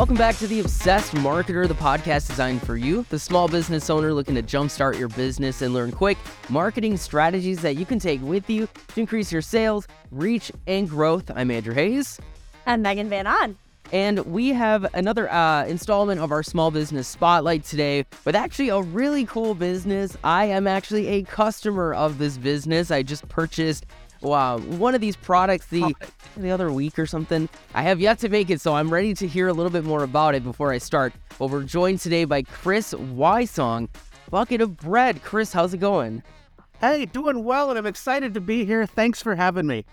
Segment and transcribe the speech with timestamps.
[0.00, 4.14] Welcome back to The Obsessed Marketer, the podcast designed for you, the small business owner
[4.14, 6.16] looking to jumpstart your business and learn quick
[6.48, 11.30] marketing strategies that you can take with you to increase your sales, reach, and growth.
[11.34, 12.18] I'm Andrew Hayes.
[12.64, 13.58] And Megan Van On.
[13.92, 18.80] And we have another uh, installment of our small business spotlight today with actually a
[18.80, 20.16] really cool business.
[20.24, 22.90] I am actually a customer of this business.
[22.90, 23.84] I just purchased
[24.20, 25.94] wow, one of these products the
[26.36, 27.48] the other week or something.
[27.74, 30.02] I have yet to make it, so I'm ready to hear a little bit more
[30.02, 31.12] about it before I start.
[31.38, 33.88] But we're joined today by Chris Wysong,
[34.30, 35.22] Bucket of Bread.
[35.22, 36.22] Chris, how's it going?
[36.80, 38.86] Hey, doing well, and I'm excited to be here.
[38.86, 39.84] Thanks for having me.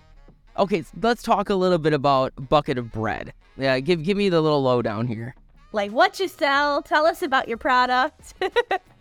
[0.58, 3.34] Okay, let's talk a little bit about Bucket of Bread.
[3.58, 5.36] Yeah, give give me the little lowdown here.
[5.72, 6.82] Like what you sell.
[6.82, 8.34] Tell us about your product.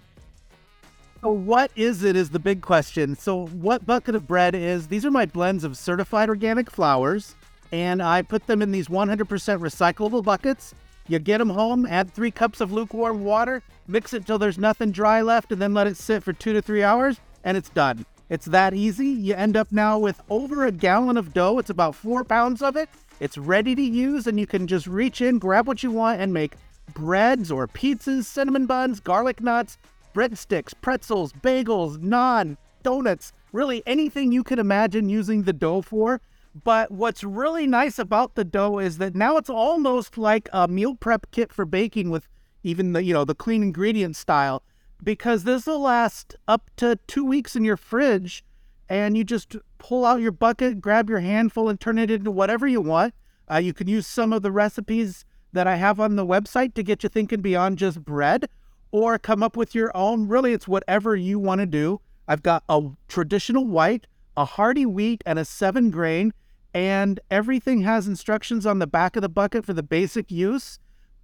[1.26, 3.16] So what is it is the big question.
[3.16, 4.86] So what bucket of bread is?
[4.86, 7.34] These are my blends of certified organic flours,
[7.72, 10.72] and I put them in these 100% recyclable buckets.
[11.08, 14.92] You get them home, add three cups of lukewarm water, mix it till there's nothing
[14.92, 18.06] dry left, and then let it sit for two to three hours, and it's done.
[18.30, 19.08] It's that easy.
[19.08, 21.58] You end up now with over a gallon of dough.
[21.58, 22.88] It's about four pounds of it.
[23.18, 26.32] It's ready to use, and you can just reach in, grab what you want, and
[26.32, 26.54] make
[26.94, 29.76] breads or pizzas, cinnamon buns, garlic knots,
[30.16, 36.22] breadsticks, pretzels, bagels, naan, donuts, really anything you can imagine using the dough for.
[36.64, 40.94] But what's really nice about the dough is that now it's almost like a meal
[40.94, 42.28] prep kit for baking with
[42.62, 44.62] even the, you know, the clean ingredient style
[45.02, 48.42] because this will last up to 2 weeks in your fridge
[48.88, 52.66] and you just pull out your bucket, grab your handful and turn it into whatever
[52.66, 53.12] you want.
[53.50, 56.82] Uh, you can use some of the recipes that I have on the website to
[56.82, 58.48] get you thinking beyond just bread
[58.96, 60.26] or come up with your own.
[60.26, 62.00] Really, it's whatever you want to do.
[62.26, 64.06] I've got a traditional white,
[64.38, 66.32] a hearty wheat, and a seven grain,
[66.72, 70.78] and everything has instructions on the back of the bucket for the basic use.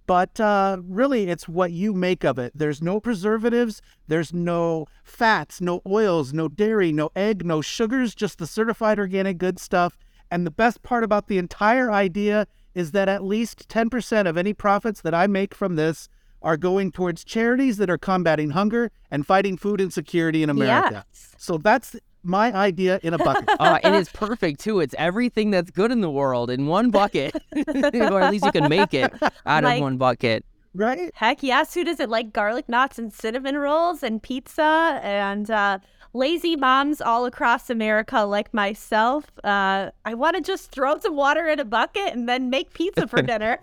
[0.05, 2.51] But uh, really, it's what you make of it.
[2.53, 8.37] There's no preservatives, there's no fats, no oils, no dairy, no egg, no sugars, just
[8.37, 9.97] the certified organic good stuff.
[10.29, 12.45] And the best part about the entire idea
[12.75, 16.07] is that at least 10% of any profits that I make from this
[16.43, 21.05] are going towards charities that are combating hunger and fighting food insecurity in America.
[21.09, 21.35] Yes.
[21.37, 23.49] So that's my idea in a bucket.
[23.59, 24.79] uh, and it's perfect too.
[24.79, 27.35] It's everything that's good in the world in one bucket,
[27.67, 29.13] or at least you can make it
[29.45, 30.45] out like, of one bucket.
[30.75, 31.11] Right?
[31.13, 31.73] Heck yes.
[31.73, 35.79] Who doesn't like garlic knots and cinnamon rolls and pizza and uh,
[36.13, 39.25] lazy moms all across America like myself?
[39.43, 43.07] Uh, I want to just throw some water in a bucket and then make pizza
[43.07, 43.59] for dinner.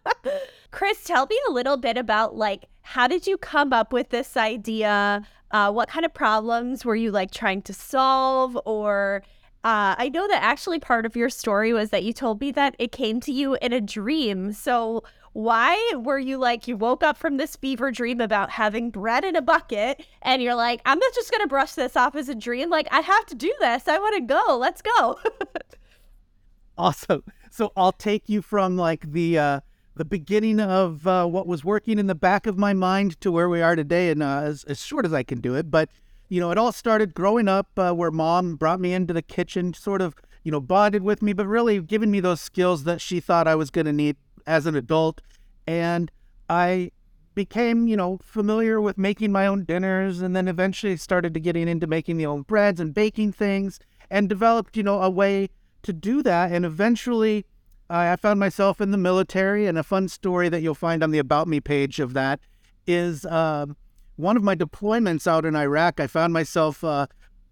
[0.70, 4.36] Chris, tell me a little bit about like how did you come up with this
[4.36, 5.26] idea?
[5.50, 8.56] Uh, what kind of problems were you like trying to solve?
[8.64, 9.22] Or
[9.64, 12.76] uh, I know that actually part of your story was that you told me that
[12.78, 14.52] it came to you in a dream.
[14.52, 15.02] So
[15.36, 19.36] why were you like you woke up from this fever dream about having bread in
[19.36, 22.70] a bucket and you're like i'm not just gonna brush this off as a dream.
[22.70, 23.86] Like i have to do this.
[23.86, 24.56] I want to go.
[24.58, 25.18] Let's go.
[26.78, 27.22] Awesome.
[27.50, 29.60] So i'll take you from like the uh
[29.94, 33.48] the beginning of uh, what was working in the back of my mind to where
[33.48, 35.70] we are today, and uh, as, as short as I can do it.
[35.70, 35.88] But
[36.28, 39.72] you know, it all started growing up uh, where mom brought me into the kitchen,
[39.72, 40.14] sort of
[40.44, 43.54] you know bonded with me, but really giving me those skills that she thought I
[43.54, 45.20] was going to need as an adult,
[45.66, 46.10] and
[46.48, 46.90] I
[47.34, 51.68] became you know familiar with making my own dinners, and then eventually started to getting
[51.68, 53.78] into making the own breads and baking things,
[54.10, 55.48] and developed you know a way
[55.82, 57.44] to do that, and eventually
[57.88, 61.18] I found myself in the military, and a fun story that you'll find on the
[61.18, 62.40] About Me page of that
[62.86, 63.66] is uh,
[64.16, 66.00] one of my deployments out in Iraq.
[66.00, 67.06] I found myself uh,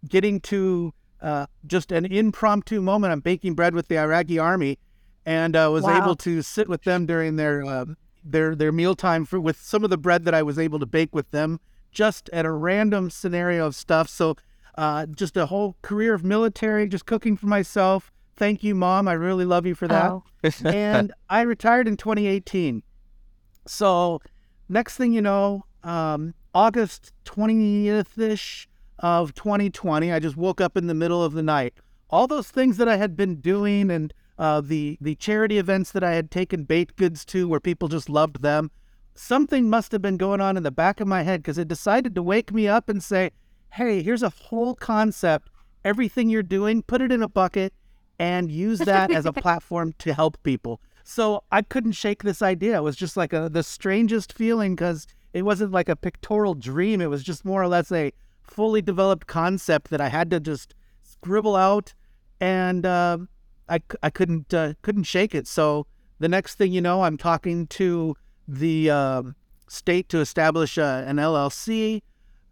[0.08, 3.12] getting to uh, just an impromptu moment.
[3.12, 4.78] I'm baking bread with the Iraqi army,
[5.26, 6.02] and uh, was wow.
[6.02, 7.84] able to sit with them during their uh,
[8.24, 11.14] their their mealtime for with some of the bread that I was able to bake
[11.14, 14.08] with them, just at a random scenario of stuff.
[14.08, 14.36] So,
[14.76, 19.06] uh, just a whole career of military, just cooking for myself Thank you, mom.
[19.06, 20.10] I really love you for that.
[20.10, 20.24] Oh.
[20.64, 22.82] and I retired in 2018.
[23.66, 24.20] So,
[24.68, 30.86] next thing you know, um, August 20th ish of 2020, I just woke up in
[30.86, 31.74] the middle of the night.
[32.10, 36.04] All those things that I had been doing and uh, the the charity events that
[36.04, 38.70] I had taken baked goods to, where people just loved them,
[39.14, 42.14] something must have been going on in the back of my head because it decided
[42.14, 43.30] to wake me up and say,
[43.74, 45.50] "Hey, here's a whole concept.
[45.84, 47.74] Everything you're doing, put it in a bucket
[48.18, 50.80] and use that as a platform to help people.
[51.04, 52.78] So I couldn't shake this idea.
[52.78, 57.00] It was just like a the strangest feeling because it wasn't like a pictorial dream.
[57.00, 60.74] It was just more or less a fully developed concept that I had to just
[61.02, 61.94] scribble out,
[62.40, 63.18] and uh,
[63.68, 65.46] I I couldn't uh, couldn't shake it.
[65.46, 65.86] So
[66.18, 68.16] the next thing you know, I'm talking to
[68.46, 69.22] the uh,
[69.68, 72.02] state to establish a, an LLC,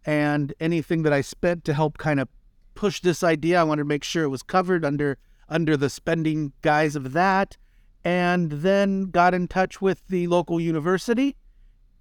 [0.05, 2.29] and anything that I spent to help kind of
[2.75, 5.19] push this idea, I wanted to make sure it was covered under
[5.49, 7.57] under the spending guise of that,
[8.05, 11.37] and then got in touch with the local university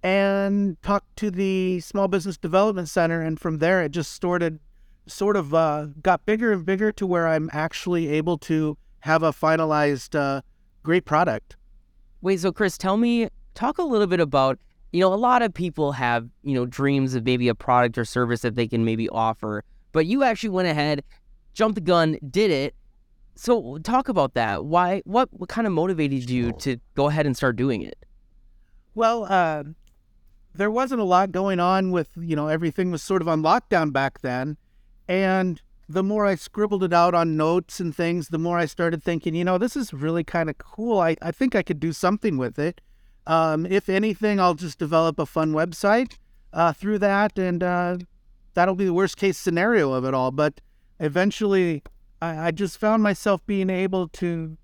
[0.02, 4.58] and talked to the Small Business Development Center, and from there it just sorted,
[5.06, 9.32] sort of uh, got bigger and bigger to where I'm actually able to have a
[9.32, 10.40] finalized uh,
[10.82, 11.56] great product.
[12.20, 14.58] Wait, so Chris, tell me, talk a little bit about,
[14.92, 18.04] you know, a lot of people have, you know, dreams of maybe a product or
[18.04, 21.02] service that they can maybe offer, but you actually went ahead,
[21.52, 22.74] jumped the gun, did it.
[23.34, 24.66] So talk about that.
[24.66, 25.02] Why?
[25.04, 25.30] What?
[25.32, 27.96] What kind of motivated you to go ahead and start doing it?
[28.94, 29.64] Well, uh,
[30.54, 33.90] there wasn't a lot going on with, you know, everything was sort of on lockdown
[33.92, 34.58] back then.
[35.08, 39.02] And the more I scribbled it out on notes and things, the more I started
[39.02, 41.00] thinking, you know, this is really kind of cool.
[41.00, 42.80] I, I think I could do something with it.
[43.26, 46.16] Um, if anything, I'll just develop a fun website
[46.52, 47.98] uh, through that, and uh,
[48.54, 50.30] that'll be the worst case scenario of it all.
[50.30, 50.60] But
[50.98, 51.82] eventually,
[52.20, 54.56] I, I just found myself being able to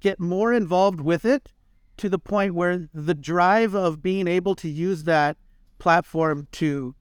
[0.00, 1.52] get more involved with it
[1.96, 5.36] to the point where the drive of being able to use that
[5.78, 6.94] platform to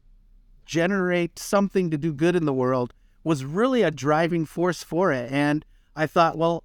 [0.65, 2.93] generate something to do good in the world
[3.25, 5.29] was really a driving force for it.
[5.31, 6.63] And I thought, well,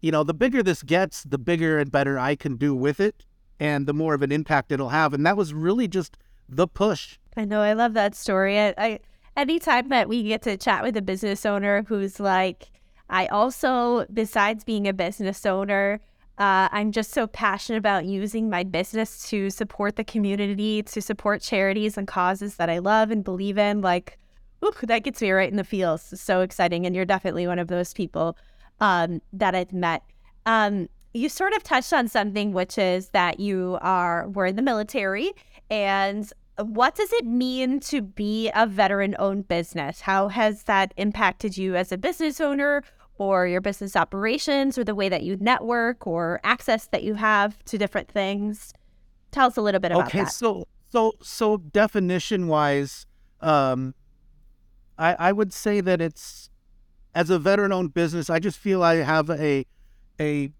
[0.00, 3.24] you know, the bigger this gets, the bigger and better I can do with it
[3.58, 5.14] and the more of an impact it'll have.
[5.14, 7.18] And that was really just the push.
[7.36, 7.62] I know.
[7.62, 8.60] I love that story.
[8.60, 9.00] I, I
[9.34, 12.70] anytime that we get to chat with a business owner who's like,
[13.08, 16.00] I also, besides being a business owner,
[16.36, 21.40] uh, I'm just so passionate about using my business to support the community, to support
[21.40, 23.80] charities and causes that I love and believe in.
[23.80, 24.18] Like,
[24.64, 26.18] ooh, that gets me right in the feels.
[26.20, 26.86] So exciting.
[26.86, 28.36] And you're definitely one of those people
[28.80, 30.02] um, that I've met.
[30.46, 34.62] Um, you sort of touched on something, which is that you are were in the
[34.62, 35.32] military.
[35.70, 40.00] And what does it mean to be a veteran owned business?
[40.00, 42.82] How has that impacted you as a business owner
[43.18, 47.62] or your business operations or the way that you network or access that you have
[47.64, 48.72] to different things.
[49.30, 50.24] Tell us a little bit about okay, that.
[50.24, 53.06] Okay, so so so definition wise,
[53.40, 53.94] um,
[54.98, 56.50] I I would say that it's
[57.14, 59.66] as a veteran owned business, I just feel I have a
[60.20, 60.50] a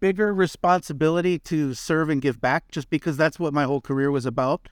[0.00, 4.26] bigger responsibility to serve and give back just because that's what my whole career was
[4.26, 4.68] about.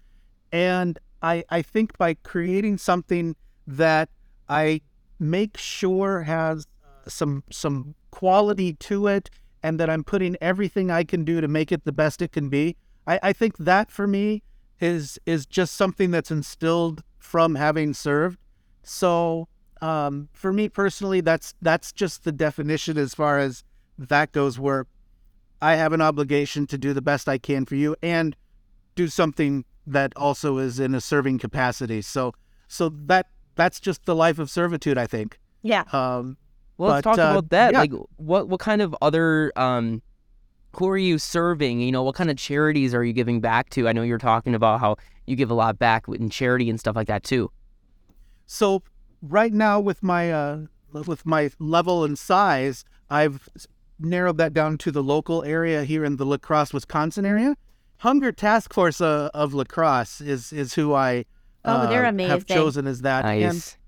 [0.52, 4.08] And I I think by creating something that
[4.48, 4.80] I
[5.18, 6.66] make sure has
[7.06, 9.30] some some quality to it
[9.62, 12.48] and that I'm putting everything I can do to make it the best it can
[12.48, 12.76] be.
[13.06, 14.42] I, I think that for me
[14.80, 18.38] is is just something that's instilled from having served.
[18.90, 19.46] So
[19.80, 23.62] um, for me personally, that's that's just the definition as far as
[23.96, 24.58] that goes.
[24.58, 24.86] Where
[25.62, 28.34] I have an obligation to do the best I can for you and
[28.96, 32.02] do something that also is in a serving capacity.
[32.02, 32.34] So
[32.66, 35.38] so that that's just the life of servitude, I think.
[35.62, 35.84] Yeah.
[35.92, 36.36] Um,
[36.76, 37.72] well, let's but, talk uh, about that.
[37.72, 37.78] yeah.
[37.78, 40.02] Like, what what kind of other um,
[40.76, 41.80] who are you serving?
[41.80, 43.86] You know, what kind of charities are you giving back to?
[43.86, 44.96] I know you're talking about how
[45.26, 47.52] you give a lot back in charity and stuff like that too.
[48.52, 48.82] So
[49.22, 53.48] right now, with my uh, with my level and size, I've
[54.00, 57.56] narrowed that down to the local area here in the La Crosse, Wisconsin area.
[57.98, 61.26] Hunger Task Force uh, of La Crosse is is who I
[61.64, 62.30] Oh, they're uh, amazing.
[62.30, 63.24] have chosen as that.
[63.24, 63.78] And Nice.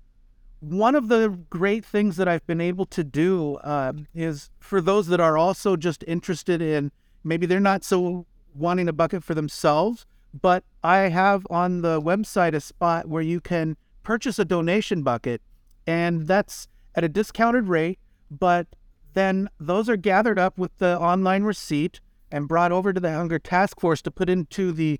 [0.61, 5.07] one of the great things that I've been able to do uh, is for those
[5.07, 6.91] that are also just interested in
[7.21, 10.05] maybe they're not so wanting a bucket for themselves,
[10.39, 15.41] but I have on the website a spot where you can purchase a donation bucket,
[15.87, 17.99] and that's at a discounted rate.
[18.29, 18.67] But
[19.13, 21.99] then those are gathered up with the online receipt
[22.31, 24.99] and brought over to the Hunger Task Force to put into the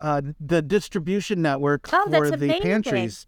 [0.00, 2.62] uh, the distribution network Oh, for the amazing.
[2.62, 3.26] pantries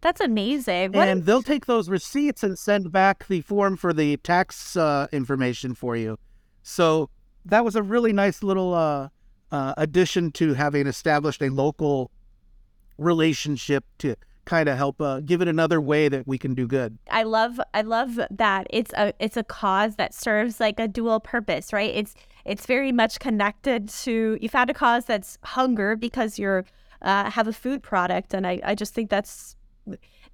[0.00, 0.92] That's amazing.
[0.92, 5.06] What and they'll take those receipts and send back the form for the tax uh,
[5.12, 6.18] information for you.
[6.62, 7.10] So
[7.44, 9.08] that was a really nice little uh,
[9.52, 12.10] uh, addition to having established a local
[12.96, 14.16] relationship to
[14.48, 16.98] kind of help uh, give it another way that we can do good.
[17.10, 21.20] I love I love that it's a it's a cause that serves like a dual
[21.20, 21.94] purpose, right?
[21.94, 22.14] It's
[22.46, 26.64] it's very much connected to you found a cause that's hunger because you're
[27.02, 29.54] uh, have a food product, and I I just think that's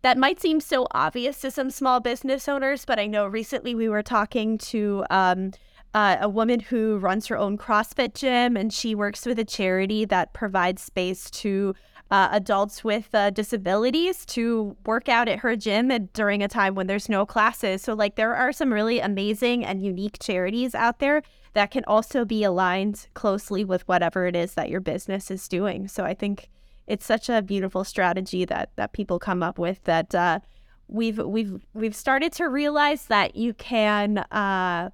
[0.02, 3.88] that might seem so obvious to some small business owners, but I know recently we
[3.88, 5.52] were talking to um,
[5.94, 10.04] uh, a woman who runs her own CrossFit gym, and she works with a charity
[10.04, 11.74] that provides space to
[12.14, 16.86] uh, adults with uh, disabilities to work out at her gym during a time when
[16.86, 17.82] there's no classes.
[17.82, 21.22] So, like, there are some really amazing and unique charities out there
[21.54, 25.88] that can also be aligned closely with whatever it is that your business is doing.
[25.88, 26.50] So I think
[26.86, 30.38] it's such a beautiful strategy that that people come up with that uh,
[30.86, 34.90] we've we've we've started to realize that you can uh,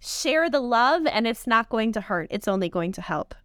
[0.00, 2.26] share the love and it's not going to hurt.
[2.30, 3.36] It's only going to help.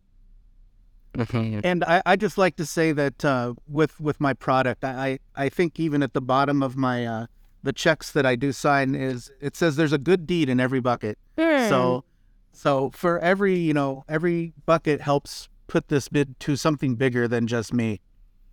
[1.13, 1.61] Mm-hmm.
[1.63, 5.49] And I, I just like to say that uh, with with my product, I I
[5.49, 7.25] think even at the bottom of my uh,
[7.63, 10.79] the checks that I do sign is it says there's a good deed in every
[10.79, 11.17] bucket.
[11.69, 12.03] So
[12.51, 17.47] so for every you know every bucket helps put this bid to something bigger than
[17.47, 18.01] just me.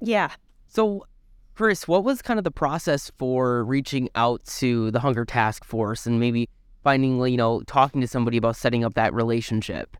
[0.01, 0.31] yeah.
[0.69, 1.07] So,
[1.55, 6.07] Chris, what was kind of the process for reaching out to the Hunger Task Force
[6.07, 6.49] and maybe
[6.85, 9.97] finding, you know, talking to somebody about setting up that relationship?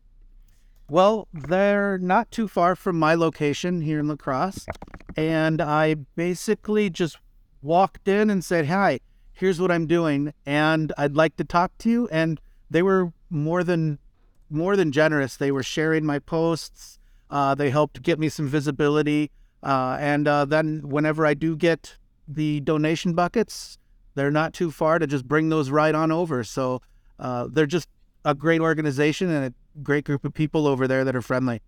[0.89, 4.65] Well, they're not too far from my location here in La Crosse.
[5.17, 7.17] And I basically just
[7.61, 9.01] walked in and said, Hi,
[9.33, 10.33] here's what I'm doing.
[10.45, 12.07] And I'd like to talk to you.
[12.09, 12.39] And
[12.69, 13.99] they were more than
[14.49, 15.35] more than generous.
[15.35, 16.99] They were sharing my posts.
[17.29, 19.29] Uh, they helped get me some visibility.
[19.61, 21.97] Uh, and uh, then whenever I do get
[22.29, 23.77] the donation buckets,
[24.15, 26.45] they're not too far to just bring those right on over.
[26.45, 26.81] So
[27.19, 27.89] uh, they're just
[28.23, 29.53] a great organization and a
[29.83, 31.61] great group of people over there that are friendly.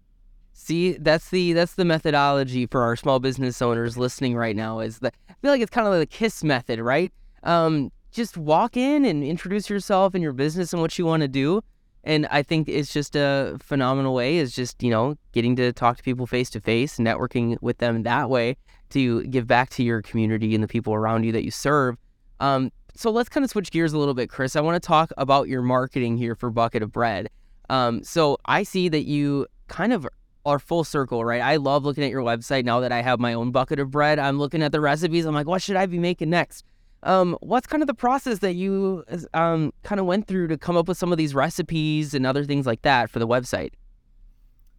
[0.53, 4.79] See, that's the that's the methodology for our small business owners listening right now.
[4.79, 7.13] Is that I feel like it's kind of like the KISS method, right?
[7.43, 11.27] Um, just walk in and introduce yourself and your business and what you want to
[11.27, 11.61] do.
[12.03, 14.37] And I think it's just a phenomenal way.
[14.37, 18.03] Is just you know getting to talk to people face to face, networking with them
[18.03, 18.57] that way
[18.89, 21.95] to give back to your community and the people around you that you serve.
[22.39, 24.55] Um, so let's kind of switch gears a little bit, Chris.
[24.55, 27.29] I want to talk about your marketing here for Bucket of Bread.
[27.69, 30.07] Um, so I see that you kind of
[30.45, 31.41] are full circle, right?
[31.41, 34.19] I love looking at your website now that I have my own bucket of bread.
[34.19, 35.25] I'm looking at the recipes.
[35.25, 36.65] I'm like, what should I be making next?
[37.03, 40.75] Um, what's kind of the process that you um, kind of went through to come
[40.75, 43.71] up with some of these recipes and other things like that for the website?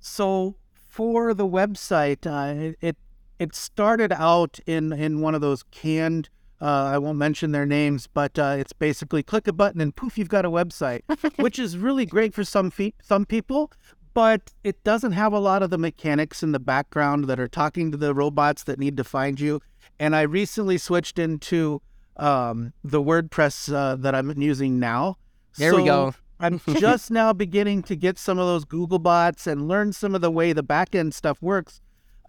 [0.00, 2.96] So for the website, uh, it
[3.38, 6.28] it started out in in one of those canned.
[6.60, 10.18] Uh, I won't mention their names, but uh, it's basically click a button and poof,
[10.18, 11.00] you've got a website,
[11.36, 13.72] which is really great for some fe- some people.
[14.12, 17.92] But it doesn't have a lot of the mechanics in the background that are talking
[17.92, 19.60] to the robots that need to find you.
[19.98, 21.80] And I recently switched into
[22.16, 25.16] um, the WordPress uh, that I'm using now.
[25.56, 26.14] There we go.
[26.40, 30.20] I'm just now beginning to get some of those Google bots and learn some of
[30.20, 31.80] the way the backend stuff works.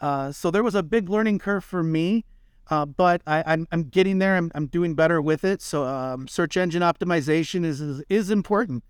[0.02, 2.26] Uh, so there was a big learning curve for me,
[2.70, 4.36] uh, but I, I'm, I'm getting there.
[4.36, 5.62] I'm, I'm doing better with it.
[5.62, 8.84] So um, search engine optimization is is, is important,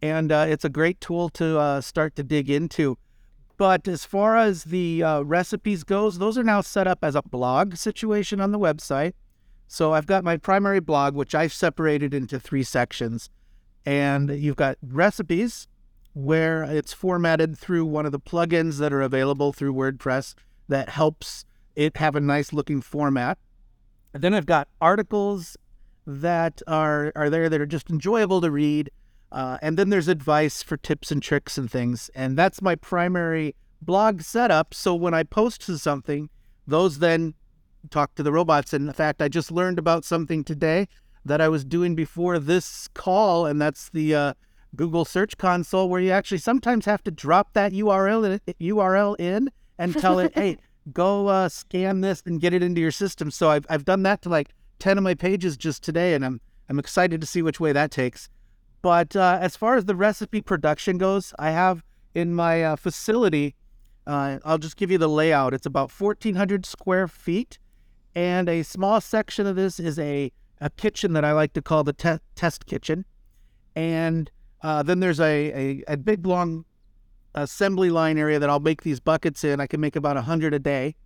[0.00, 2.98] and uh, it's a great tool to uh, start to dig into.
[3.58, 7.22] But as far as the uh, recipes goes, those are now set up as a
[7.22, 9.14] blog situation on the website.
[9.66, 13.30] So I've got my primary blog, which I've separated into three sections
[13.86, 15.68] and you've got recipes
[16.12, 20.34] where it's formatted through one of the plugins that are available through WordPress
[20.68, 21.44] that helps
[21.76, 23.38] it have a nice looking format.
[24.12, 25.56] And then I've got articles
[26.06, 28.90] that are are there that are just enjoyable to read.
[29.30, 32.10] Uh, and then there's advice for tips and tricks and things.
[32.14, 34.72] And that's my primary blog setup.
[34.72, 36.30] So when I post to something,
[36.66, 37.34] those then
[37.90, 38.72] talk to the robots.
[38.72, 40.88] And in fact, I just learned about something today
[41.24, 44.34] that I was doing before this call, and that's the uh,
[44.76, 49.50] Google Search Console, where you actually sometimes have to drop that URL in, URL in
[49.78, 50.58] and tell it, "Hey,
[50.92, 54.22] go uh, scan this and get it into your system." So I've I've done that
[54.22, 57.60] to like ten of my pages just today, and I'm I'm excited to see which
[57.60, 58.28] way that takes.
[58.82, 61.82] But uh, as far as the recipe production goes, I have
[62.14, 63.54] in my uh, facility.
[64.06, 65.52] Uh, I'll just give you the layout.
[65.52, 67.58] It's about 1,400 square feet,
[68.14, 71.84] and a small section of this is a a kitchen that I like to call
[71.84, 73.04] the te- test kitchen,
[73.74, 74.30] and
[74.62, 76.64] uh, then there's a, a a big long
[77.36, 79.60] assembly line area that I'll make these buckets in.
[79.60, 80.96] I can make about a hundred a day,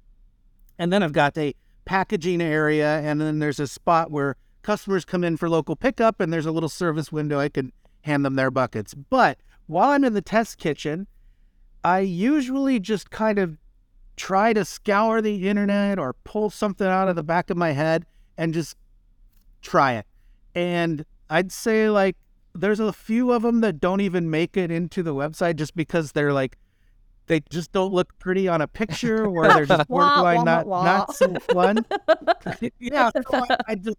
[0.78, 5.24] and then I've got a packaging area, and then there's a spot where customers come
[5.24, 7.72] in for local pickup, and there's a little service window I can
[8.02, 8.94] hand them their buckets.
[8.94, 11.06] But while I'm in the test kitchen,
[11.82, 13.58] I usually just kind of
[14.16, 18.04] try to scour the internet or pull something out of the back of my head
[18.36, 18.76] and just
[19.62, 20.06] try it.
[20.54, 22.16] And I'd say like
[22.54, 26.12] there's a few of them that don't even make it into the website just because
[26.12, 26.56] they're like
[27.26, 30.82] they just don't look pretty on a picture or they're just Wah, wah, not wah.
[30.84, 31.86] not so fun.
[32.80, 33.98] yeah, so I, I just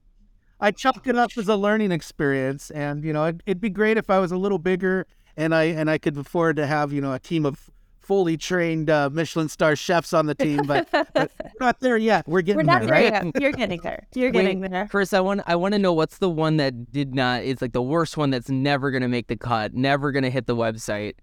[0.59, 3.97] I chalk it up as a learning experience, and you know it, it'd be great
[3.97, 7.01] if I was a little bigger and I and I could afford to have you
[7.01, 7.69] know a team of
[8.11, 12.27] fully trained uh, Michelin star chefs on the team, but, but we're not there yet.
[12.27, 13.25] We're getting We're not there, there right?
[13.33, 13.41] yet.
[13.41, 14.05] You're getting there.
[14.13, 14.85] You're Wait, getting there.
[14.89, 17.43] Chris, I want I want to know what's the one that did not.
[17.43, 20.57] It's like the worst one that's never gonna make the cut, never gonna hit the
[20.57, 21.13] website.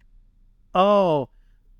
[0.74, 1.28] Oh,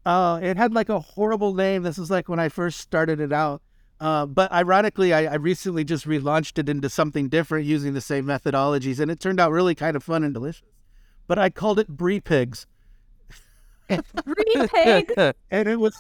[0.05, 1.85] uh, it had like a horrible name.
[1.85, 3.63] This was like when I first started it out.
[3.99, 8.27] Uh, but ironically, I, I recently just relaunched it into something different using the same
[8.27, 10.69] methodologies, and it turned out really kind of fun and delicious.
[11.27, 12.67] But I called it Brie Pigs,
[14.25, 15.13] Brie pig.
[15.51, 15.97] and it was,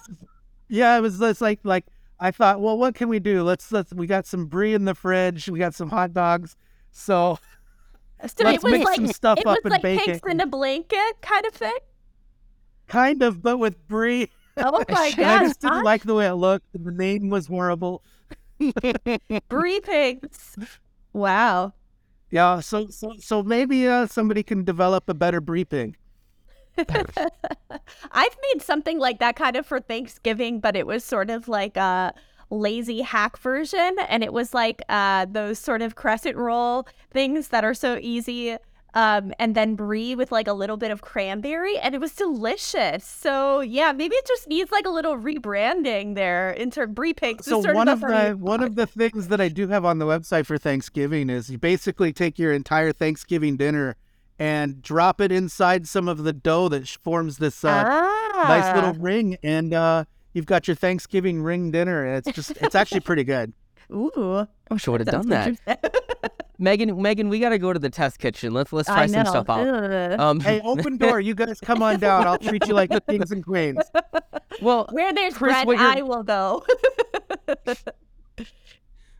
[0.68, 1.86] yeah, it was just like like
[2.20, 3.42] I thought, well, what can we do?
[3.42, 6.56] Let's let's we got some brie in the fridge, we got some hot dogs,
[6.90, 7.38] so
[8.26, 10.30] So Let's it was mix like some stuff up and like bake pigs it.
[10.30, 11.76] in a blanket kind of thing.
[12.88, 14.30] kind of, but with brie.
[14.56, 18.02] Oh my And I just didn't like the way it looked, the name was horrible.
[19.48, 20.56] brie pigs.
[21.12, 21.74] Wow.
[22.30, 25.96] Yeah, so so so maybe uh, somebody can develop a better brie pig.
[28.12, 31.76] I've made something like that kind of for Thanksgiving, but it was sort of like
[31.76, 32.14] a
[32.50, 33.96] lazy hack version.
[34.08, 38.56] And it was like uh, those sort of crescent roll things that are so easy.
[38.94, 43.04] Um, and then brie with like a little bit of cranberry, and it was delicious.
[43.04, 47.44] So yeah, maybe it just needs like a little rebranding there into brie pigs.
[47.44, 50.46] So one of the one of the things that I do have on the website
[50.46, 53.94] for Thanksgiving is you basically take your entire Thanksgiving dinner
[54.38, 57.82] and drop it inside some of the dough that forms this uh,
[58.48, 58.96] nice little Ah.
[58.98, 62.04] ring, and uh, you've got your Thanksgiving ring dinner.
[62.06, 63.52] And it's just it's actually pretty good.
[63.92, 66.34] Ooh, I wish I would have done that.
[66.60, 68.52] Megan, Megan, we got to go to the test kitchen.
[68.52, 70.20] Let's let's try some stuff out.
[70.20, 71.20] Um, Hey, open door!
[71.20, 72.26] You guys come on down.
[72.26, 73.78] I'll treat you like the kings and queens.
[74.60, 76.64] well, Where there's Chris, bread, I will go.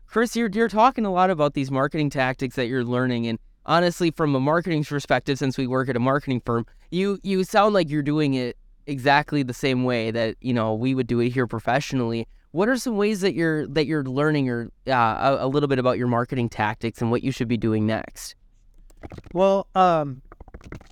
[0.07, 4.11] Chris, you're you're talking a lot about these marketing tactics that you're learning, and honestly,
[4.11, 7.89] from a marketing perspective, since we work at a marketing firm, you you sound like
[7.89, 8.57] you're doing it
[8.87, 12.27] exactly the same way that you know we would do it here professionally.
[12.51, 15.79] What are some ways that you're that you're learning, or uh, a, a little bit
[15.79, 18.35] about your marketing tactics and what you should be doing next?
[19.33, 20.23] Well, um,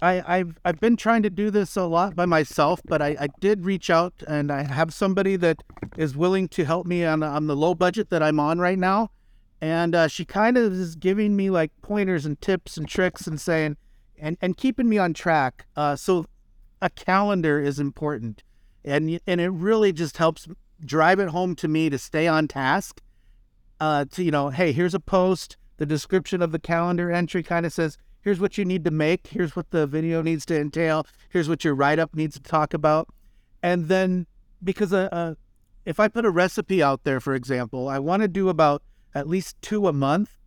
[0.01, 3.27] I, I've I've been trying to do this a lot by myself, but I, I
[3.39, 5.63] did reach out and I have somebody that
[5.97, 9.09] is willing to help me on on the low budget that I'm on right now,
[9.61, 13.39] and uh, she kind of is giving me like pointers and tips and tricks and
[13.39, 13.77] saying,
[14.17, 15.65] and and keeping me on track.
[15.75, 16.25] Uh, so
[16.81, 18.43] a calendar is important,
[18.83, 20.47] and and it really just helps
[20.85, 23.01] drive it home to me to stay on task.
[23.79, 25.57] Uh, to you know, hey, here's a post.
[25.77, 29.27] The description of the calendar entry kind of says, here's what you need to make.
[29.27, 31.05] Here's what the video needs to entail.
[31.29, 33.07] Here's what your write up needs to talk about.
[33.61, 34.25] And then,
[34.63, 35.35] because uh, uh,
[35.85, 38.81] if I put a recipe out there, for example, I want to do about
[39.13, 40.37] at least two a month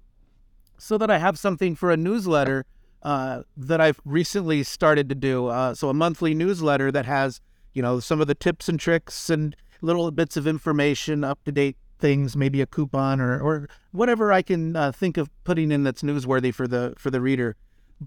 [0.78, 2.64] so that I have something for a newsletter
[3.02, 5.46] uh, that I've recently started to do.
[5.46, 7.40] Uh, so, a monthly newsletter that has,
[7.72, 11.52] you know, some of the tips and tricks and little bits of information, up to
[11.52, 15.84] date things, maybe a coupon or, or whatever I can uh, think of putting in
[15.84, 17.56] that's newsworthy for the for the reader.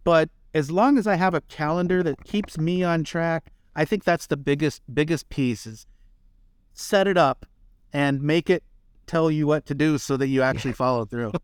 [0.03, 4.03] But as long as I have a calendar that keeps me on track, I think
[4.03, 5.85] that's the biggest biggest piece is
[6.73, 7.45] set it up
[7.91, 8.63] and make it
[9.13, 11.32] tell you what to do so that you actually follow through.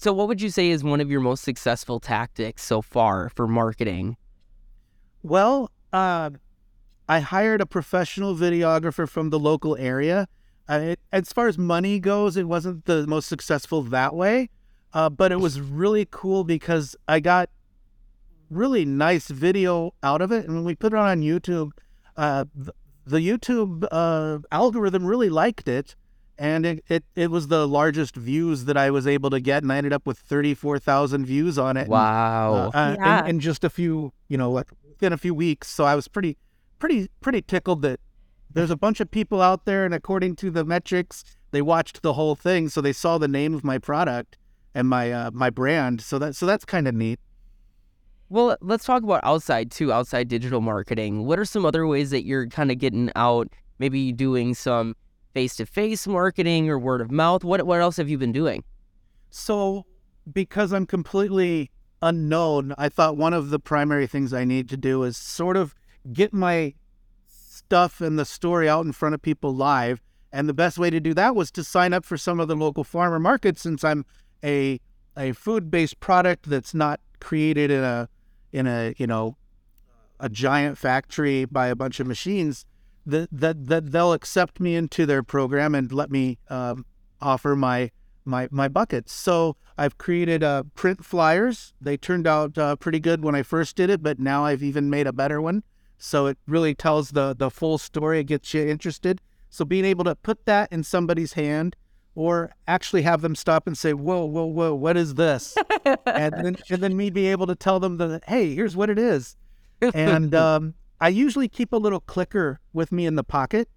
[0.00, 3.48] So, what would you say is one of your most successful tactics so far for
[3.48, 4.16] marketing?
[5.24, 6.30] Well, uh,
[7.08, 10.28] I hired a professional videographer from the local area.
[10.70, 14.50] Uh, it, as far as money goes, it wasn't the most successful that way,
[14.92, 17.50] uh, but it was really cool because I got
[18.50, 20.46] really nice video out of it.
[20.46, 21.72] And when we put it on YouTube,
[22.16, 22.70] uh, th-
[23.04, 25.96] the YouTube uh, algorithm really liked it.
[26.38, 29.62] And it, it, it was the largest views that I was able to get.
[29.64, 31.88] And I ended up with 34,000 views on it.
[31.88, 32.70] Wow.
[32.72, 33.24] uh, uh, Yeah.
[33.24, 35.68] in, in just a few, you know, like within a few weeks.
[35.68, 36.36] So I was pretty,
[36.78, 37.98] pretty, pretty tickled that
[38.50, 42.14] there's a bunch of people out there, and according to the metrics, they watched the
[42.14, 44.38] whole thing, so they saw the name of my product
[44.74, 46.00] and my uh, my brand.
[46.00, 47.20] So that so that's kind of neat.
[48.30, 51.26] Well, let's talk about outside too, outside digital marketing.
[51.26, 53.48] What are some other ways that you're kind of getting out,
[53.78, 54.96] maybe doing some
[55.38, 57.44] face-to-face marketing or word of mouth?
[57.44, 58.64] What what else have you been doing?
[59.30, 59.86] So
[60.32, 61.70] because I'm completely
[62.02, 65.76] unknown, I thought one of the primary things I need to do is sort of
[66.12, 66.74] get my
[67.28, 70.02] stuff and the story out in front of people live.
[70.32, 72.56] And the best way to do that was to sign up for some of the
[72.56, 74.04] local farmer markets since I'm
[74.42, 74.80] a
[75.16, 78.08] a food-based product that's not created in a
[78.50, 79.36] in a, you know,
[80.18, 82.64] a giant factory by a bunch of machines
[83.10, 86.84] that that, that they'll accept me into their program and let me um,
[87.20, 87.90] offer my
[88.24, 89.12] my my buckets.
[89.12, 91.72] So I've created uh, print flyers.
[91.80, 94.90] They turned out uh, pretty good when I first did it, but now I've even
[94.90, 95.62] made a better one
[95.98, 98.20] So it really tells the the full story.
[98.20, 99.20] It gets you interested.
[99.50, 101.74] So being able to put that in somebody's hand
[102.14, 106.56] or actually have them stop and say, "Whoa, whoa, whoa, what is this?" and then
[106.70, 109.36] and then me be able to tell them that, "Hey, here's what it is."
[109.94, 113.68] And um, I usually keep a little clicker with me in the pocket,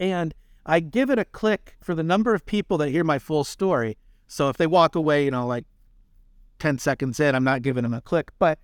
[0.00, 0.34] and
[0.66, 3.96] I give it a click for the number of people that hear my full story.
[4.26, 5.64] So if they walk away, you know, like
[6.58, 8.58] ten seconds in, I'm not giving them a click, but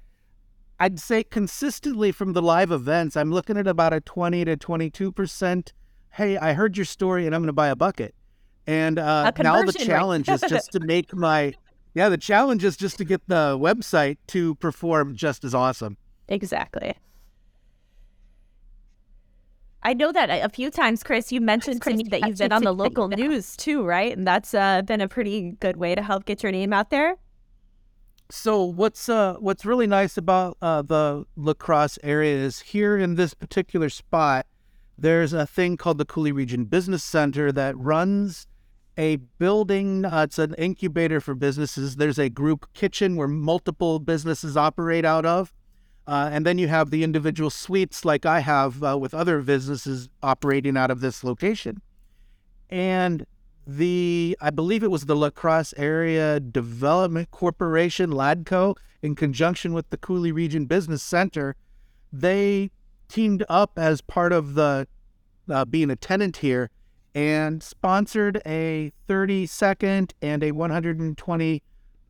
[0.78, 5.12] I'd say consistently from the live events, I'm looking at about a 20 to 22
[5.12, 5.72] percent.
[6.12, 8.14] Hey, I heard your story, and I'm going to buy a bucket.
[8.66, 11.54] And uh, A now the challenge is just to make my
[11.94, 15.96] yeah, the challenge is just to get the website to perform just as awesome.
[16.28, 16.94] Exactly.
[19.82, 22.52] I know that a a few times, Chris, you mentioned to me that you've been
[22.52, 24.16] on the local news too, right?
[24.16, 27.16] And that's uh, been a pretty good way to help get your name out there.
[28.30, 33.16] So what's uh what's really nice about uh, the La Crosse area is here in
[33.16, 34.46] this particular spot,
[34.96, 38.46] there's a thing called the Coulee Region Business Center that runs
[38.96, 40.04] a building.
[40.04, 41.96] Uh, it's an incubator for businesses.
[41.96, 45.52] There's a group kitchen where multiple businesses operate out of,
[46.10, 50.08] uh, and then you have the individual suites like I have uh, with other businesses
[50.24, 51.80] operating out of this location.
[52.68, 53.24] And
[53.64, 59.88] the I believe it was the La Crosse Area Development Corporation, LADCO, in conjunction with
[59.90, 61.54] the Coulee Region Business Center,
[62.12, 62.72] they
[63.08, 64.88] teamed up as part of the
[65.48, 66.70] uh, being a tenant here
[67.14, 71.62] and sponsored a 30 second and a 120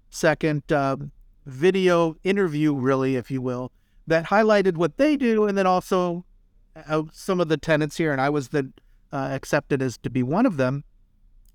[0.08, 0.96] second uh,
[1.44, 3.70] video interview, really, if you will,
[4.10, 6.24] that highlighted what they do, and then also
[6.76, 8.74] uh, some of the tenants here, and I was then
[9.12, 10.84] uh, accepted as to be one of them.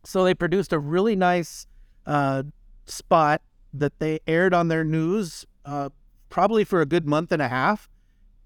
[0.04, 1.68] So they produced a really nice
[2.06, 2.44] uh,
[2.86, 3.42] spot
[3.74, 5.90] that they aired on their news, uh,
[6.30, 7.90] probably for a good month and a half,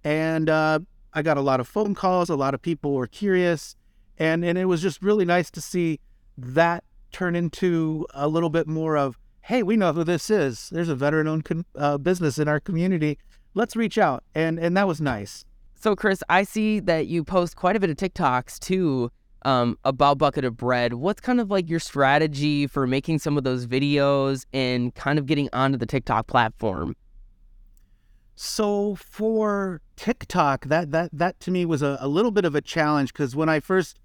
[0.04, 0.80] and uh,
[1.14, 2.30] I got a lot of phone calls.
[2.30, 3.76] A lot of people were curious,
[4.18, 6.00] and and it was just really nice to see
[6.38, 10.70] that turn into a little bit more of, hey, we know who this is.
[10.70, 13.18] There's a veteran-owned uh, business in our community.
[13.60, 15.44] Let's reach out, and and that was nice.
[15.76, 20.18] So, Chris, I see that you post quite a bit of TikToks too um, about
[20.18, 20.94] Bucket of Bread.
[20.94, 25.26] What's kind of like your strategy for making some of those videos and kind of
[25.26, 26.96] getting onto the TikTok platform?
[28.34, 32.62] So for TikTok, that that that to me was a, a little bit of a
[32.62, 34.00] challenge because when I first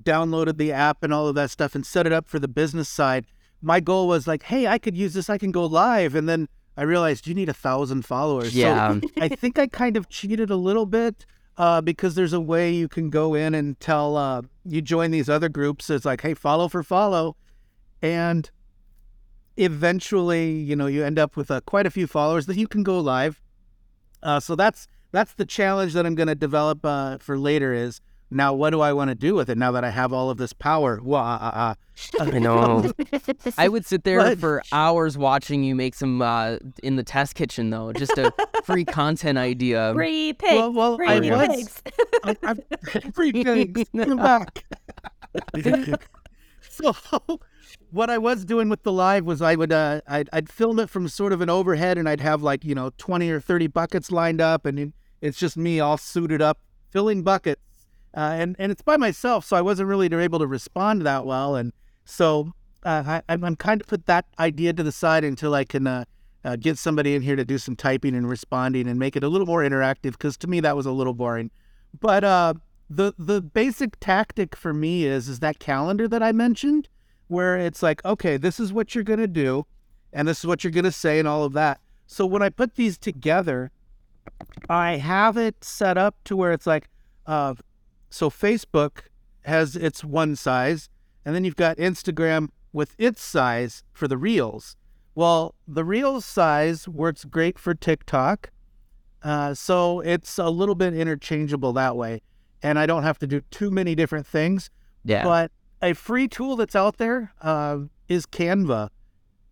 [0.00, 2.88] downloaded the app and all of that stuff and set it up for the business
[2.88, 3.26] side,
[3.60, 6.46] my goal was like, hey, I could use this, I can go live, and then
[6.80, 8.56] I realized you need a thousand followers.
[8.56, 8.98] Yeah.
[9.00, 11.26] So I think I kind of cheated a little bit
[11.58, 15.28] uh, because there's a way you can go in and tell uh, you join these
[15.28, 15.90] other groups.
[15.90, 17.36] It's like, hey, follow for follow,
[18.00, 18.50] and
[19.58, 22.82] eventually, you know, you end up with uh, quite a few followers that you can
[22.82, 23.42] go live.
[24.22, 27.74] Uh, so that's that's the challenge that I'm going to develop uh, for later.
[27.74, 30.30] Is now what do I want to do with it now that I have all
[30.30, 31.00] of this power?
[31.02, 31.74] Well, uh, uh, uh,
[32.20, 32.92] I know.
[33.58, 37.34] I would sit there But- for hours watching you make some uh, in the test
[37.34, 37.92] kitchen, though.
[37.92, 38.32] Just a
[38.64, 39.92] free content idea.
[39.94, 40.52] Free pigs.
[40.54, 41.82] well, well, free I was pigs.
[42.24, 43.84] I, I'm free pigs.
[43.96, 44.64] Come back.
[46.68, 46.94] so
[47.90, 50.88] what I was doing with the live was I would uh, I'd, I'd film it
[50.90, 54.10] from sort of an overhead and I'd have like you know 20 or 30 buckets
[54.10, 56.58] lined up and it's just me all suited up
[56.90, 57.60] filling buckets
[58.16, 61.56] uh, and and it's by myself so I wasn't really able to respond that well
[61.56, 61.72] and
[62.04, 62.52] so
[62.84, 65.86] uh, I, I'm I'm kind of put that idea to the side until I can
[65.86, 66.04] uh,
[66.44, 69.28] uh, get somebody in here to do some typing and responding and make it a
[69.28, 71.50] little more interactive because to me that was a little boring
[71.98, 72.54] but uh,
[72.88, 76.88] the the basic tactic for me is is that calendar that I mentioned,
[77.28, 79.66] where it's like, okay, this is what you're gonna do,
[80.12, 81.80] and this is what you're gonna say, and all of that.
[82.06, 83.70] So when I put these together,
[84.68, 86.88] I have it set up to where it's like,
[87.26, 87.54] uh,
[88.10, 89.02] so Facebook
[89.44, 90.88] has its one size,
[91.24, 94.76] and then you've got Instagram with its size for the reels.
[95.14, 98.50] Well, the reels size works great for TikTok.
[99.22, 102.22] Uh, so it's a little bit interchangeable that way.
[102.62, 104.70] And I don't have to do too many different things.
[105.04, 105.24] Yeah.
[105.24, 105.50] But
[105.82, 108.90] a free tool that's out there uh, is Canva.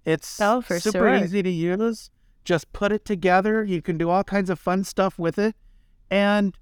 [0.04, 1.14] It's Oh, for super sure.
[1.16, 2.10] easy to use.
[2.44, 3.64] Just put it together.
[3.64, 5.54] You can do all kinds of fun stuff with it.
[6.10, 6.54] And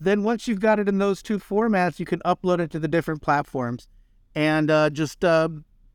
[0.00, 2.88] then once you've got it in those two formats, you can upload it to the
[2.88, 3.88] different platforms
[4.34, 5.48] and uh, just uh,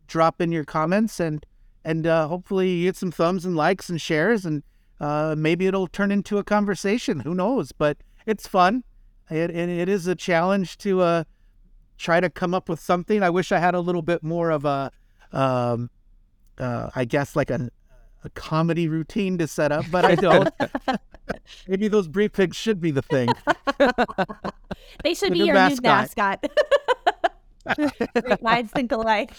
[0.07, 1.45] drop in your comments and
[1.85, 4.63] and uh, hopefully you get some thumbs and likes and shares and
[5.01, 7.19] uh, maybe it'll turn into a conversation.
[7.21, 7.73] Who knows?
[7.73, 8.85] But it's fun.
[9.29, 11.23] It, it, it is a challenge to uh,
[11.97, 13.21] try to come up with something.
[13.21, 14.91] I wish I had a little bit more of a,
[15.33, 15.89] um,
[16.57, 17.69] uh, I guess, like a,
[18.23, 20.49] a comedy routine to set up, but I don't.
[21.67, 23.29] Maybe those brief pigs should be the thing.
[25.03, 26.39] they should The be new your mascot.
[26.43, 26.49] new
[27.69, 28.23] mascot.
[28.23, 29.31] Great minds think alike.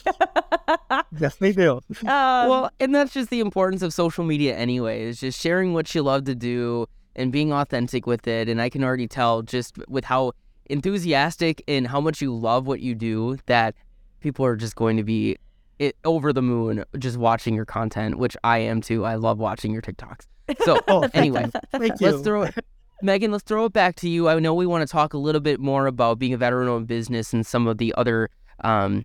[1.18, 1.80] yes, they do.
[2.00, 2.08] Um,
[2.48, 6.02] well, and that's just the importance of social media anyway, is just sharing what you
[6.02, 8.48] love to do and being authentic with it.
[8.48, 10.32] And I can already tell just with how
[10.70, 13.74] enthusiastic and how much you love what you do that
[14.20, 15.36] people are just going to be
[15.78, 19.04] it, over the moon just watching your content, which I am too.
[19.04, 20.26] I love watching your TikToks.
[20.64, 22.10] So Oh, anyway, Thank you.
[22.10, 22.54] let's throw it.
[23.02, 24.28] Megan, let's throw it back to you.
[24.28, 27.32] I know we want to talk a little bit more about being a veteran-owned business
[27.32, 28.30] and some of the other,
[28.62, 29.04] um,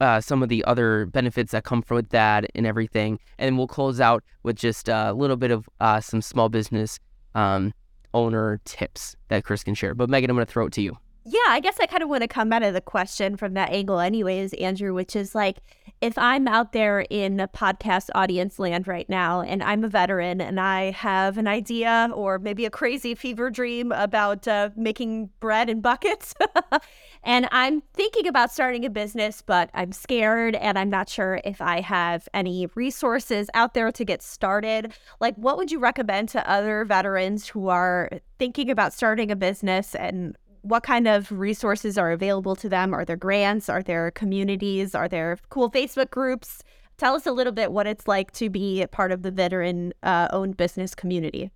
[0.00, 3.18] uh, some of the other benefits that come from that and everything.
[3.38, 6.98] And we'll close out with just a little bit of uh, some small business
[7.34, 7.72] um,
[8.12, 9.94] owner tips that Chris can share.
[9.94, 10.96] But Megan, I'm going to throw it to you.
[11.24, 13.70] Yeah, I guess I kind of want to come out of the question from that
[13.70, 15.58] angle, anyways, Andrew, which is like
[16.00, 20.58] if I'm out there in podcast audience land right now and I'm a veteran and
[20.58, 25.82] I have an idea or maybe a crazy fever dream about uh, making bread in
[25.82, 26.34] buckets,
[27.22, 31.60] and I'm thinking about starting a business, but I'm scared and I'm not sure if
[31.60, 36.50] I have any resources out there to get started, like what would you recommend to
[36.50, 42.10] other veterans who are thinking about starting a business and what kind of resources are
[42.10, 42.94] available to them?
[42.94, 43.68] Are there grants?
[43.68, 44.94] Are there communities?
[44.94, 46.62] Are there cool Facebook groups?
[46.96, 49.92] Tell us a little bit what it's like to be a part of the veteran
[50.02, 51.50] uh, owned business community.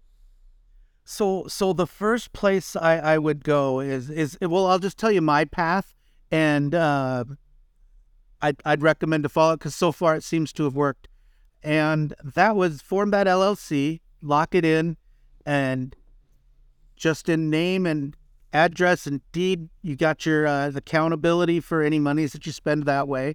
[1.04, 5.12] So, so the first place I, I would go is is well, I'll just tell
[5.12, 5.94] you my path,
[6.30, 7.24] and uh,
[8.40, 11.08] I'd I'd recommend to follow it because so far it seems to have worked,
[11.62, 14.96] and that was form that LLC, lock it in,
[15.44, 15.94] and
[16.96, 18.16] just in name and
[18.54, 23.08] address and deed, you got your uh, accountability for any monies that you spend that
[23.08, 23.34] way.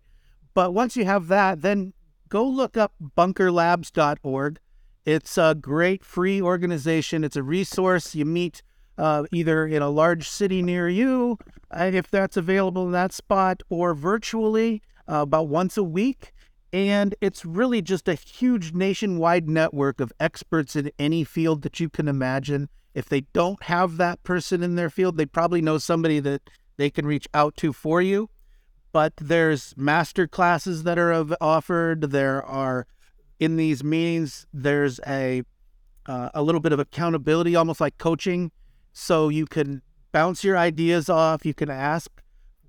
[0.56, 1.94] But once you have that, then
[2.30, 4.60] go look up bunkerlabs.org.
[5.06, 7.24] It's a great free organization.
[7.24, 8.16] It's a resource.
[8.16, 8.64] You meet
[8.98, 11.38] uh, either in a large city near you,
[11.72, 16.34] uh, if that's available in that spot, or virtually uh, about once a week.
[16.72, 21.90] And it's really just a huge nationwide network of experts in any field that you
[21.90, 22.70] can imagine.
[22.94, 26.42] If they don't have that person in their field, they probably know somebody that
[26.78, 28.30] they can reach out to for you.
[28.92, 32.12] But there's master classes that are of- offered.
[32.12, 32.88] There are
[33.40, 34.48] in these meetings.
[34.54, 35.44] There's a
[36.06, 38.52] uh, a little bit of accountability, almost like coaching,
[38.92, 41.46] so you can bounce your ideas off.
[41.46, 42.10] You can ask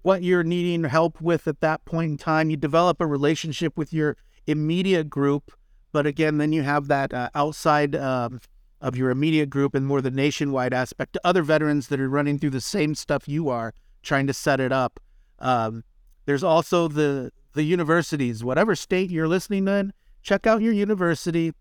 [0.02, 2.50] what you're needing help with at that point in time.
[2.50, 5.52] You develop a relationship with your immediate group,
[5.92, 8.40] but again, then you have that uh, outside um,
[8.80, 12.38] of your immediate group and more the nationwide aspect to other veterans that are running
[12.38, 14.98] through the same stuff you are, trying to set it up.
[15.38, 15.84] Um,
[16.26, 21.52] there's also the the universities, whatever state you're listening in, check out your university.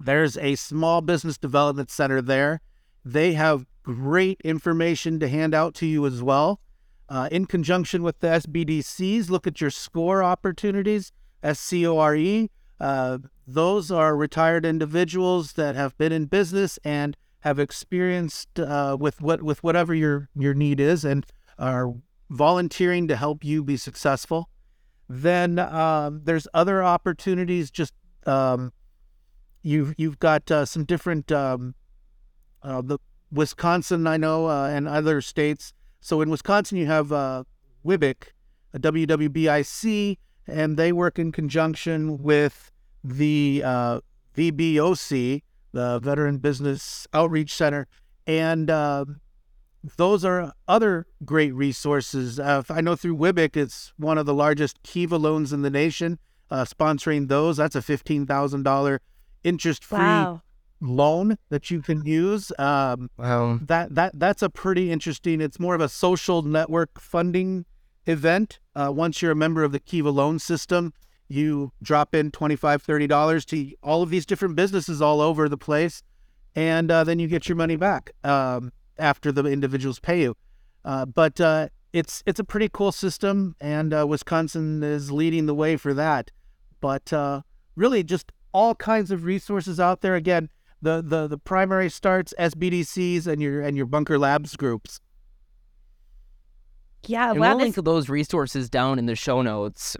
[0.00, 2.60] There's a small business development center there.
[3.04, 6.60] They have great information to hand out to you as well.
[7.08, 11.12] Uh, in conjunction with the SBDCs, look at your SCORE opportunities,
[11.42, 12.50] S C O R E.
[12.82, 19.20] Uh, those are retired individuals that have been in business and have experienced uh, with
[19.20, 21.24] what with whatever your your need is and
[21.60, 21.94] are
[22.28, 24.48] volunteering to help you be successful.
[25.08, 27.70] Then um, there's other opportunities.
[27.70, 27.94] Just
[28.26, 28.72] um,
[29.62, 31.76] you've you've got uh, some different um,
[32.64, 32.98] uh, the
[33.30, 35.72] Wisconsin I know uh, and other states.
[36.00, 37.44] So in Wisconsin you have uh,
[37.86, 38.24] WIBIC,
[38.74, 40.18] a WWBIC,
[40.48, 42.71] and they work in conjunction with
[43.04, 44.00] the uh,
[44.36, 47.86] VBOC, the Veteran Business Outreach Center,
[48.26, 49.04] and uh,
[49.96, 52.38] those are other great resources.
[52.38, 56.18] Uh, I know through WIBIC, it's one of the largest Kiva loans in the nation.
[56.50, 59.00] Uh, sponsoring those, that's a fifteen thousand dollar
[59.42, 60.42] interest-free Wow.
[60.80, 62.52] loan that you can use.
[62.58, 63.58] Um, Wow.
[63.62, 65.40] that that that's a pretty interesting.
[65.40, 67.64] It's more of a social network funding
[68.06, 68.60] event.
[68.76, 70.92] Uh, once you're a member of the Kiva loan system,
[71.28, 76.02] you drop in $25, $30 to all of these different businesses all over the place,
[76.54, 80.36] and uh, then you get your money back um, after the individuals pay you.
[80.84, 85.54] Uh, but uh, it's it's a pretty cool system, and uh, Wisconsin is leading the
[85.54, 86.30] way for that.
[86.80, 87.42] But uh,
[87.76, 90.14] really, just all kinds of resources out there.
[90.14, 95.00] Again, the the the primary starts SBDCs and your and your Bunker Labs groups.
[97.06, 97.50] Yeah, And wow.
[97.50, 99.96] we'll This, link those resources down in the show notes.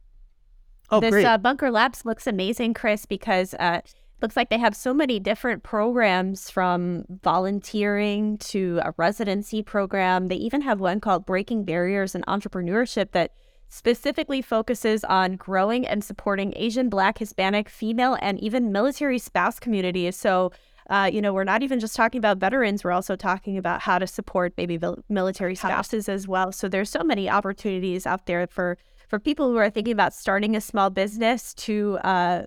[0.92, 1.24] Oh, this great!
[1.24, 3.80] uh, Bunker Labs looks amazing, Chris, because uh,
[4.20, 10.28] looks like they have so many different programs from volunteering to a residency program.
[10.28, 13.32] They even have one called Breaking Barriers and Entrepreneurship that
[13.68, 20.16] specifically focuses on growing and supporting Asian, Black, Hispanic, female, and even military spouse communities.
[20.16, 20.52] So
[20.90, 23.98] Uh, you know, we're not even just talking about veterans, we're also talking about how
[24.00, 26.50] to support maybe mil- military spouses as well.
[26.50, 28.76] So there's so many opportunities out there for
[29.12, 32.46] for people who are thinking about starting a small business to uh,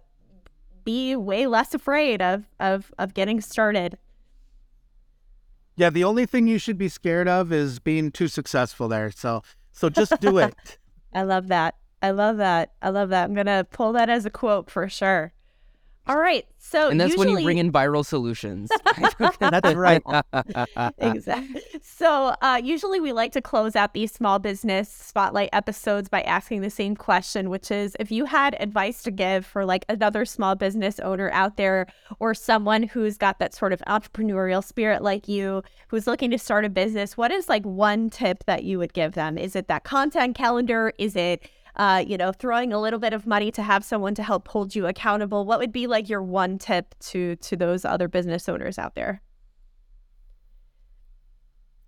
[0.84, 4.00] be way less afraid of of of getting started.
[5.76, 9.12] Yeah, the only thing you should be scared of is being too successful there.
[9.12, 10.80] So so just do it.
[11.14, 11.76] I love that.
[12.02, 12.72] I love that.
[12.82, 13.26] I love that.
[13.26, 15.34] I'm gonna pull that as a quote for sure.
[16.08, 16.46] All right.
[16.60, 18.70] So and that's usually, when you bring in viral solutions.
[19.20, 20.04] That's right.
[20.98, 21.62] exactly.
[21.82, 26.62] So uh, usually we like to close out these small business spotlight episodes by asking
[26.62, 30.56] the same question, which is if you had advice to give for like another small
[30.56, 31.88] business owner out there
[32.20, 36.66] or someone who's got that sort of entrepreneurial spirit like you, who's looking to start
[36.66, 39.38] a business, what is like one tip that you would give them?
[39.38, 40.94] Is it that content calendar?
[40.98, 44.24] Is it uh, you know, throwing a little bit of money to have someone to
[44.24, 45.46] help hold you accountable.
[45.46, 49.22] What would be like your one tip to to those other business owners out there?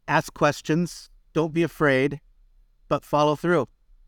[0.08, 1.10] Ask questions.
[1.34, 2.21] Don't be afraid,
[2.88, 3.67] but follow through.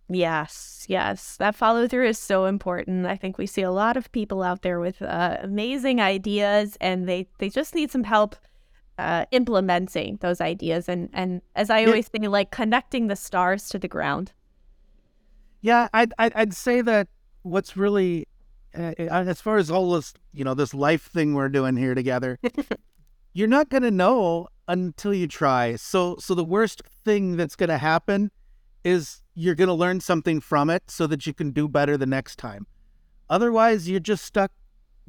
[0.10, 1.38] Yes, yes.
[1.38, 3.06] That follow through is so important.
[3.06, 7.08] I think we see a lot of people out there with uh, amazing ideas and
[7.08, 8.36] they, they just need some help
[8.98, 10.90] uh, implementing those ideas.
[10.90, 14.34] And, and as I always say, like connecting the stars to the ground.
[15.62, 17.08] Yeah, I'd, I'd, I'd say that
[17.42, 18.28] what's really,
[18.78, 22.40] uh, as far as all this, you know, this life thing we're doing here together,
[23.34, 25.76] you're not going to know until you try.
[25.76, 28.32] So, so the worst thing that's going to happen
[28.84, 32.06] is you're going to learn something from it so that you can do better the
[32.06, 32.68] next time.
[33.30, 34.52] Otherwise, you're just stuck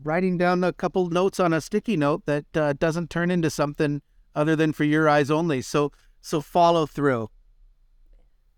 [0.03, 4.03] writing down a couple notes on a sticky note that uh, doesn't turn into something
[4.35, 5.63] other than for your eyes only.
[5.63, 7.31] So, so follow through.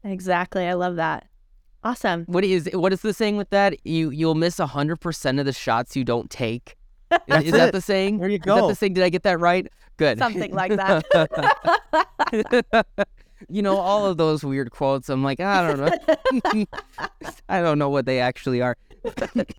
[0.05, 0.67] Exactly.
[0.67, 1.27] I love that.
[1.85, 2.25] Awesome.
[2.27, 3.85] What is what is the saying with that?
[3.87, 6.77] You you'll miss hundred percent of the shots you don't take.
[7.13, 8.19] Is, That's is that the saying?
[8.21, 8.69] There you Is that go.
[8.69, 8.95] the saying?
[8.95, 9.71] Did I get that right?
[9.99, 10.17] Good.
[10.17, 11.05] Something like that.
[13.51, 15.11] you know, all of those weird quotes.
[15.11, 16.65] I'm like, I don't know.
[17.51, 18.79] I don't know what they actually are.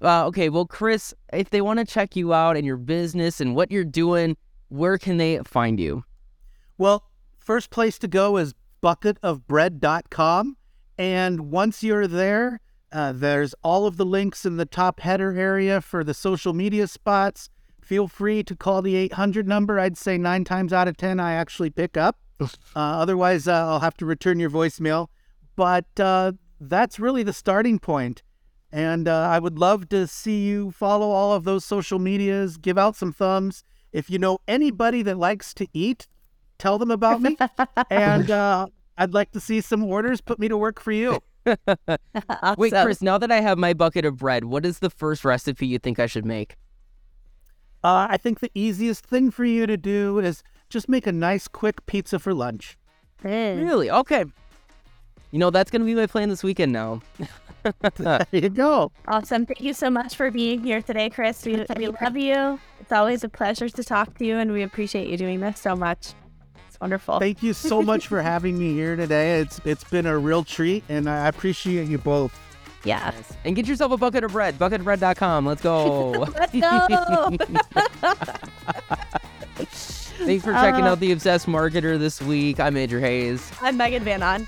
[0.02, 3.56] uh, okay, well, Chris, if they want to check you out and your business and
[3.56, 4.36] what you're doing,
[4.70, 6.04] where can they find you?
[6.80, 7.04] Well,
[7.38, 10.58] first place to go is bucketofbread.com.
[10.98, 12.60] And once you're there,
[12.92, 16.88] uh, there's all of the links in the top header area for the social media
[16.88, 17.50] spots.
[17.82, 19.80] Feel free to call the 800 number.
[19.80, 22.18] I'd say nine times out of 10, I actually pick up.
[22.40, 25.08] Uh, otherwise, uh, I'll have to return your voicemail.
[25.56, 28.24] But uh, that's really the starting point.
[28.72, 32.78] And uh, I would love to see you follow all of those social medias, give
[32.78, 33.64] out some thumbs.
[33.92, 36.08] If you know anybody that likes to eat,
[36.58, 37.38] tell them about me.
[37.92, 40.22] and uh, I'd like to see some orders.
[40.22, 41.22] Put me to work for you.
[41.68, 42.56] awesome.
[42.58, 45.68] Wait, Chris, now that I have my bucket of bread, what is the first recipe
[45.68, 46.56] you think I should make?
[47.84, 51.48] Uh, I think the easiest thing for you to do is just make a nice,
[51.48, 52.78] quick pizza for lunch.
[53.24, 53.64] Mm.
[53.64, 53.92] Really?
[53.92, 54.26] Okay.
[55.32, 57.02] You know, that's going to be my plan this weekend now.
[57.96, 58.92] There you go.
[59.08, 59.46] Awesome.
[59.46, 61.46] Thank you so much for being here today, Chris.
[61.46, 62.60] We, we love you.
[62.80, 65.76] It's always a pleasure to talk to you, and we appreciate you doing this so
[65.76, 66.14] much.
[66.74, 67.20] It's wonderful.
[67.20, 69.40] Thank you so much for having me here today.
[69.42, 72.34] It's it's been a real treat, and I appreciate you both.
[72.84, 73.12] yeah.
[73.46, 75.46] And get yourself a bucket of bread, bucketofbread.com.
[75.46, 76.10] Let's go.
[76.12, 77.30] Let's go.
[80.26, 82.60] Thanks for checking Uh, out The Obsessed Marketer this week.
[82.60, 83.52] I'm Andrew Hayes.
[83.62, 84.48] I'm Megan Van On.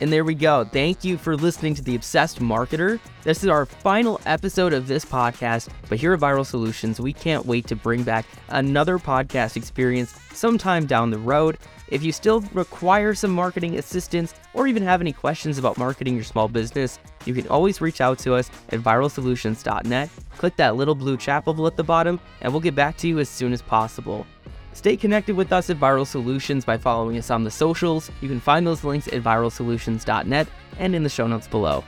[0.00, 0.64] And there we go.
[0.64, 2.98] Thank you for listening to The Obsessed Marketer.
[3.22, 7.44] This is our final episode of this podcast, but here at Viral Solutions, we can't
[7.44, 11.58] wait to bring back another podcast experience sometime down the road.
[11.88, 16.24] If you still require some marketing assistance or even have any questions about marketing your
[16.24, 20.08] small business, you can always reach out to us at viralsolutions.net.
[20.38, 23.18] Click that little blue chat bubble at the bottom, and we'll get back to you
[23.18, 24.26] as soon as possible.
[24.72, 28.10] Stay connected with us at Viral Solutions by following us on the socials.
[28.20, 31.84] You can find those links at viralsolutions.net and in the show notes below.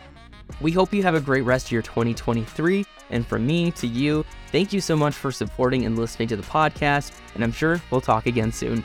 [0.60, 2.84] We hope you have a great rest of your 2023.
[3.10, 6.42] And from me to you, thank you so much for supporting and listening to the
[6.42, 7.12] podcast.
[7.34, 8.82] And I'm sure we'll talk again soon.